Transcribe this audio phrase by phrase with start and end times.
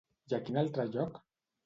[0.29, 1.19] I a quin altre lloc?